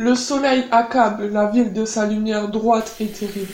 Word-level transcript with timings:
Le 0.00 0.14
soleil 0.14 0.64
accable 0.70 1.26
la 1.32 1.46
ville 1.46 1.72
de 1.72 1.84
sa 1.84 2.06
lumière 2.06 2.46
droite 2.46 2.94
et 3.00 3.08
terrible. 3.08 3.52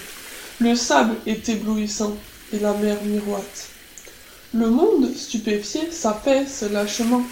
Le 0.61 0.77
sable 0.77 1.15
est 1.27 1.49
éblouissant 1.49 2.13
et 2.53 2.59
la 2.59 2.75
mer 2.75 2.99
miroite. 3.03 3.71
Le 4.53 4.69
monde, 4.69 5.11
stupéfié, 5.17 5.91
s'apaise 5.91 6.69
lâchement 6.71 7.23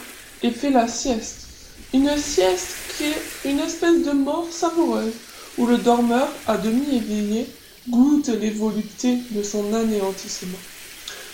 et 0.43 0.51
fait 0.51 0.71
la 0.71 0.89
sieste. 0.89 1.47
Une 1.93 2.17
sieste 2.17 2.75
qui 2.97 3.05
est 3.05 3.51
une 3.51 3.59
espèce 3.59 4.03
de 4.03 4.13
mort 4.13 4.49
savoureuse, 4.51 5.13
où 5.59 5.67
le 5.67 5.77
dormeur, 5.77 6.29
à 6.47 6.57
demi 6.57 6.97
éveillé, 6.97 7.47
goûte 7.91 8.29
les 8.29 8.51
voluptés 8.51 9.19
de 9.33 9.43
son 9.43 9.75
anéantissement. 9.75 10.59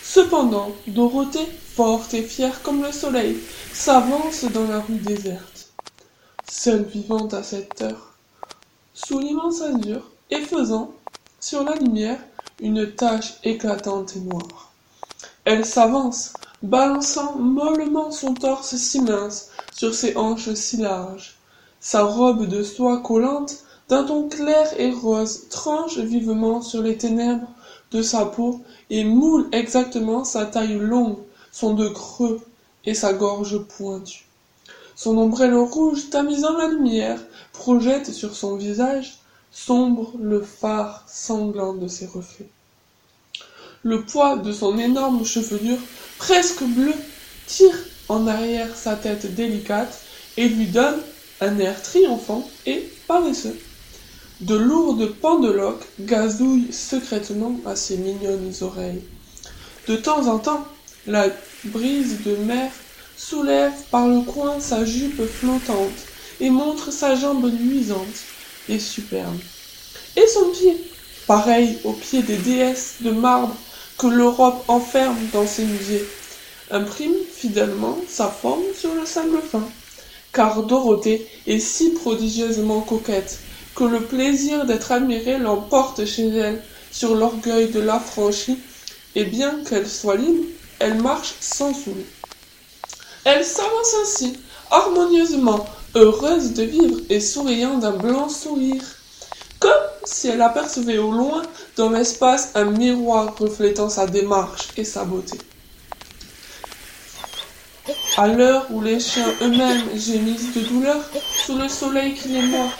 Cependant, 0.02 0.74
Dorothée, 0.88 1.46
forte 1.76 2.12
et 2.14 2.22
fière 2.22 2.60
comme 2.62 2.82
le 2.82 2.90
soleil, 2.90 3.36
s'avance 3.72 4.46
dans 4.52 4.66
la 4.66 4.80
rue 4.80 4.96
déserte, 4.96 5.57
seule 6.50 6.84
vivante 6.84 7.34
à 7.34 7.42
cette 7.42 7.82
heure, 7.82 8.14
sous 8.94 9.18
l'immense 9.18 9.60
azur, 9.60 10.00
et 10.30 10.40
faisant, 10.40 10.92
sur 11.40 11.62
la 11.62 11.74
lumière, 11.74 12.18
une 12.58 12.90
tache 12.94 13.34
éclatante 13.44 14.16
et 14.16 14.20
noire. 14.20 14.72
Elle 15.44 15.66
s'avance, 15.66 16.32
balançant 16.62 17.36
mollement 17.36 18.10
son 18.10 18.34
torse 18.34 18.76
si 18.76 19.02
mince 19.02 19.50
sur 19.76 19.94
ses 19.94 20.16
hanches 20.16 20.54
si 20.54 20.78
larges. 20.78 21.36
Sa 21.80 22.04
robe 22.04 22.46
de 22.46 22.62
soie 22.62 23.02
collante, 23.02 23.58
d'un 23.90 24.04
ton 24.04 24.28
clair 24.28 24.68
et 24.78 24.90
rose, 24.90 25.48
tranche 25.50 25.98
vivement 25.98 26.62
sur 26.62 26.82
les 26.82 26.96
ténèbres 26.96 27.48
de 27.92 28.00
sa 28.00 28.24
peau 28.24 28.62
et 28.88 29.04
moule 29.04 29.48
exactement 29.52 30.24
sa 30.24 30.46
taille 30.46 30.78
longue, 30.78 31.18
son 31.52 31.74
dos 31.74 31.92
creux 31.92 32.40
et 32.86 32.94
sa 32.94 33.12
gorge 33.12 33.58
pointue. 33.58 34.27
Son 34.98 35.16
ombrelle 35.16 35.54
rouge, 35.54 36.10
tamisant 36.10 36.58
la 36.58 36.66
lumière, 36.66 37.20
projette 37.52 38.12
sur 38.12 38.34
son 38.34 38.56
visage 38.56 39.18
sombre 39.52 40.12
le 40.20 40.42
phare 40.42 41.04
sanglant 41.06 41.74
de 41.74 41.86
ses 41.86 42.06
reflets. 42.06 42.48
Le 43.84 44.02
poids 44.02 44.38
de 44.38 44.52
son 44.52 44.76
énorme 44.76 45.24
chevelure, 45.24 45.78
presque 46.18 46.64
bleue, 46.64 46.96
tire 47.46 47.78
en 48.08 48.26
arrière 48.26 48.74
sa 48.76 48.96
tête 48.96 49.32
délicate 49.36 50.00
et 50.36 50.48
lui 50.48 50.66
donne 50.66 51.00
un 51.40 51.56
air 51.60 51.80
triomphant 51.80 52.50
et 52.66 52.90
paresseux. 53.06 53.56
De 54.40 54.56
lourdes 54.56 55.12
pendeloques 55.20 55.86
gazouillent 56.00 56.72
secrètement 56.72 57.54
à 57.64 57.76
ses 57.76 57.98
mignonnes 57.98 58.52
oreilles. 58.62 59.04
De 59.86 59.94
temps 59.94 60.26
en 60.26 60.40
temps, 60.40 60.66
la 61.06 61.28
brise 61.66 62.24
de 62.24 62.34
mer 62.34 62.72
soulève 63.18 63.72
par 63.90 64.06
le 64.06 64.20
coin 64.20 64.60
sa 64.60 64.84
jupe 64.84 65.26
flottante 65.26 66.06
et 66.40 66.50
montre 66.50 66.92
sa 66.92 67.16
jambe 67.16 67.50
luisante 67.52 68.22
et 68.68 68.78
superbe. 68.78 69.38
Et 70.16 70.26
son 70.26 70.50
pied, 70.50 70.76
pareil 71.26 71.78
au 71.84 71.92
pied 71.92 72.22
des 72.22 72.36
déesses 72.36 72.96
de 73.00 73.10
marbre 73.10 73.56
que 73.98 74.06
l'Europe 74.06 74.64
enferme 74.68 75.18
dans 75.32 75.46
ses 75.46 75.64
musées, 75.64 76.08
imprime 76.70 77.14
fidèlement 77.34 77.98
sa 78.08 78.28
forme 78.28 78.62
sur 78.78 78.94
le 78.94 79.04
sable 79.04 79.40
fin. 79.42 79.68
Car 80.32 80.62
Dorothée 80.62 81.26
est 81.46 81.58
si 81.58 81.90
prodigieusement 81.90 82.80
coquette 82.82 83.40
que 83.74 83.84
le 83.84 84.02
plaisir 84.02 84.66
d'être 84.66 84.92
admirée 84.92 85.38
l'emporte 85.38 86.04
chez 86.04 86.28
elle 86.28 86.62
sur 86.92 87.14
l'orgueil 87.14 87.68
de 87.70 87.80
l'affranchie, 87.80 88.58
et 89.14 89.24
bien 89.24 89.58
qu'elle 89.68 89.88
soit 89.88 90.16
libre, 90.16 90.44
elle 90.78 91.00
marche 91.02 91.34
sans 91.40 91.74
souliers. 91.74 92.06
Elle 93.30 93.44
s'avance 93.44 93.94
ainsi, 94.02 94.38
harmonieusement, 94.70 95.66
heureuse 95.94 96.54
de 96.54 96.62
vivre 96.62 96.98
et 97.10 97.20
souriant 97.20 97.76
d'un 97.76 97.90
blanc 97.90 98.30
sourire, 98.30 98.82
comme 99.60 99.70
si 100.04 100.28
elle 100.28 100.40
apercevait 100.40 100.96
au 100.96 101.12
loin 101.12 101.42
dans 101.76 101.90
l'espace 101.90 102.52
un 102.54 102.64
miroir 102.64 103.36
reflétant 103.38 103.90
sa 103.90 104.06
démarche 104.06 104.68
et 104.78 104.84
sa 104.84 105.04
beauté. 105.04 105.36
À 108.16 108.28
l'heure 108.28 108.66
où 108.70 108.80
les 108.80 108.98
chiens 108.98 109.30
eux-mêmes 109.42 109.84
gémissent 109.94 110.54
de 110.54 110.62
douleur 110.62 111.04
sous 111.44 111.58
le 111.58 111.68
soleil 111.68 112.14
qui 112.14 112.28
les 112.28 112.46
mord, 112.46 112.70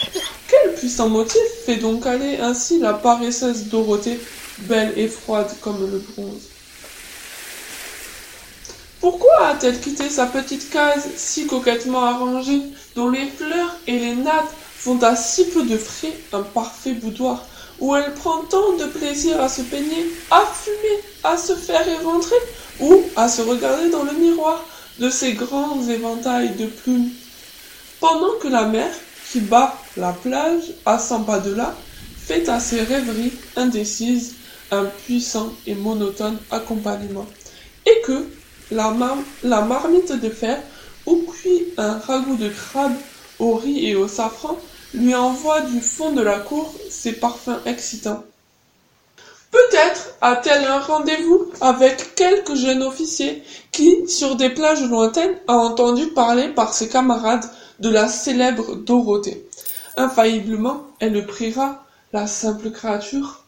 quel 0.49 0.75
puissant 0.77 1.11
motif 1.11 1.43
fait 1.67 1.77
donc 1.77 2.07
aller 2.07 2.39
ainsi 2.39 2.79
la 2.79 2.95
paresseuse 2.95 3.65
Dorothée, 3.65 4.19
belle 4.61 4.95
et 4.97 5.09
froide 5.09 5.51
comme 5.61 5.91
le 5.91 5.99
bronze? 5.99 6.58
Pourquoi 9.01 9.47
a-t-elle 9.47 9.81
quitté 9.81 10.11
sa 10.11 10.27
petite 10.27 10.71
case 10.71 11.09
si 11.17 11.47
coquettement 11.47 12.05
arrangée, 12.05 12.63
dont 12.97 13.11
les 13.11 13.27
fleurs 13.27 13.77
et 13.87 13.99
les 13.99 14.15
nattes 14.17 14.53
font 14.77 15.01
à 15.03 15.15
si 15.15 15.47
peu 15.47 15.65
de 15.65 15.77
frais 15.77 16.17
un 16.33 16.43
parfait 16.43 16.95
boudoir, 16.95 17.45
où 17.79 17.95
elle 17.95 18.13
prend 18.15 18.39
tant 18.39 18.73
de 18.73 18.87
plaisir 18.87 19.41
à 19.41 19.49
se 19.49 19.63
peigner, 19.63 20.11
à 20.33 20.45
fumer, 20.47 21.01
à 21.23 21.37
se 21.37 21.55
faire 21.55 21.87
éventrer, 21.89 22.37
ou 22.81 23.03
à 23.15 23.29
se 23.29 23.43
regarder 23.43 23.89
dans 23.91 24.03
le 24.03 24.13
miroir 24.13 24.65
de 24.99 25.11
ses 25.11 25.35
grands 25.35 25.81
éventails 25.89 26.57
de 26.57 26.67
plumes, 26.67 27.11
pendant 28.01 28.33
que 28.41 28.49
la 28.49 28.65
mer, 28.65 28.91
qui 29.31 29.41
bat 29.41 29.77
la 29.97 30.13
plage 30.13 30.73
à 30.87 30.99
cent 30.99 31.23
pas 31.23 31.39
de 31.39 31.55
là, 31.55 31.75
fait 32.17 32.49
à 32.49 32.59
ses 32.59 32.81
rêveries 32.83 33.33
indécises 33.57 34.35
un 34.73 34.85
puissant 34.85 35.53
et 35.67 35.75
monotone 35.75 36.39
accompagnement, 36.51 37.27
et 37.87 38.01
que 38.05 38.27
la, 38.71 39.61
marmite 39.63 40.13
de 40.13 40.29
fer, 40.29 40.61
où 41.07 41.17
cuit 41.23 41.67
un 41.77 41.99
ragoût 41.99 42.37
de 42.37 42.49
crabe 42.49 42.95
au 43.39 43.55
riz 43.55 43.87
et 43.87 43.95
au 43.95 44.09
safran, 44.09 44.59
lui 44.95 45.15
envoie 45.15 45.61
du 45.63 45.81
fond 45.81 46.13
de 46.13 46.23
la 46.23 46.39
cour 46.39 46.75
ses 46.91 47.13
parfums 47.13 47.61
excitants. 47.67 48.25
Peut-être 49.51 50.15
a-t-elle 50.21 50.65
un 50.65 50.81
rendez-vous 50.81 51.51
avec 51.61 52.15
quelque 52.15 52.55
jeune 52.55 52.83
officier 52.83 53.43
qui, 53.73 54.07
sur 54.09 54.37
des 54.37 54.51
plages 54.51 54.83
lointaines, 54.83 55.37
a 55.47 55.55
entendu 55.55 56.09
parler 56.09 56.49
par 56.49 56.75
ses 56.75 56.89
camarades 56.89 57.49
de 57.79 57.89
la 57.89 58.09
célèbre 58.09 58.77
Dorothée. 58.77 59.47
Infailliblement, 59.97 60.87
elle 61.01 61.13
le 61.13 61.25
priera, 61.25 61.85
la 62.13 62.27
simple 62.27 62.71
créature, 62.71 63.45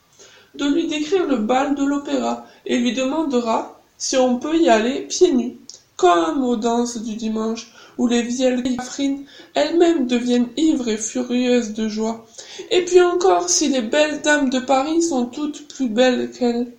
de 0.54 0.66
lui 0.66 0.86
décrire 0.86 1.26
le 1.26 1.36
bal 1.36 1.74
de 1.74 1.84
l'opéra 1.84 2.46
et 2.66 2.78
lui 2.78 2.92
demandera 2.92 3.79
si 4.00 4.16
on 4.16 4.38
peut 4.38 4.58
y 4.58 4.68
aller 4.68 5.02
pieds 5.02 5.32
nus, 5.32 5.58
comme 5.96 6.42
aux 6.42 6.56
danses 6.56 6.96
du 6.96 7.14
dimanche, 7.14 7.70
où 7.98 8.06
les 8.06 8.22
vieilles 8.22 8.62
gaffrines 8.62 9.26
elles-mêmes 9.54 10.06
deviennent 10.06 10.48
ivres 10.56 10.88
et 10.88 10.96
furieuses 10.96 11.74
de 11.74 11.86
joie. 11.86 12.26
Et 12.70 12.82
puis 12.86 13.02
encore, 13.02 13.50
si 13.50 13.68
les 13.68 13.82
belles 13.82 14.22
dames 14.22 14.48
de 14.48 14.58
Paris 14.58 15.02
sont 15.02 15.26
toutes 15.26 15.68
plus 15.68 15.90
belles 15.90 16.30
qu'elles. 16.30 16.72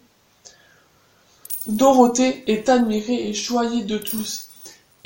Dorothée 1.68 2.44
est 2.48 2.68
admirée 2.70 3.30
et 3.30 3.36
choyée 3.36 3.84
de 3.84 4.00
tous, 4.00 4.50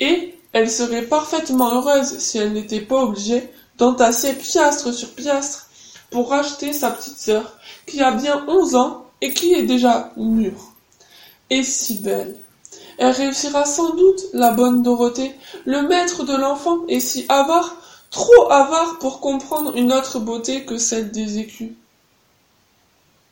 et 0.00 0.34
elle 0.52 0.70
serait 0.70 1.02
parfaitement 1.02 1.74
heureuse 1.74 2.16
si 2.16 2.38
elle 2.38 2.54
n'était 2.54 2.80
pas 2.80 3.02
obligée 3.02 3.50
d'entasser 3.76 4.32
piastre 4.32 4.94
sur 4.94 5.10
piastre 5.10 5.68
pour 6.10 6.30
racheter 6.30 6.72
sa 6.72 6.92
petite 6.92 7.18
sœur, 7.18 7.58
qui 7.86 8.00
a 8.00 8.12
bien 8.12 8.42
onze 8.48 8.74
ans 8.74 9.04
et 9.20 9.34
qui 9.34 9.52
est 9.52 9.64
déjà 9.64 10.14
mûre. 10.16 10.75
Et 11.50 11.62
si 11.62 12.00
belle. 12.00 12.36
Elle 12.98 13.12
réussira 13.12 13.64
sans 13.64 13.94
doute, 13.94 14.20
la 14.32 14.52
bonne 14.52 14.82
Dorothée. 14.82 15.34
Le 15.64 15.82
maître 15.82 16.24
de 16.24 16.34
l'enfant 16.34 16.86
est 16.88 17.00
si 17.00 17.26
avare, 17.28 17.76
trop 18.10 18.50
avare 18.50 18.98
pour 18.98 19.20
comprendre 19.20 19.76
une 19.76 19.92
autre 19.92 20.18
beauté 20.18 20.64
que 20.64 20.78
celle 20.78 21.10
des 21.10 21.38
écus. 21.38 21.72